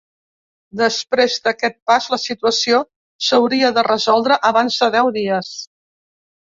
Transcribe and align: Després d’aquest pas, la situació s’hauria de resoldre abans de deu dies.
Després 0.79 1.35
d’aquest 1.47 1.77
pas, 1.91 2.09
la 2.15 2.19
situació 2.25 2.81
s’hauria 3.29 3.73
de 3.79 3.87
resoldre 3.93 4.43
abans 4.53 4.83
de 4.85 4.93
deu 5.01 5.17
dies. 5.23 5.57